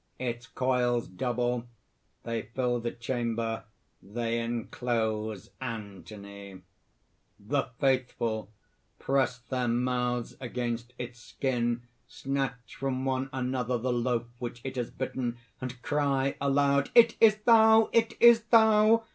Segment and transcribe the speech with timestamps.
[0.17, 1.67] Its coils double;
[2.23, 3.65] they fill the chamber;
[4.01, 6.63] they enclose Anthony._)
[7.39, 8.51] THE FAITHFUL
[8.97, 14.89] (press their mouths against its skin, snatch from one another the loaf which it has
[14.89, 17.91] bitten, and cry aloud:) "It is thou!
[17.93, 19.03] it is thou!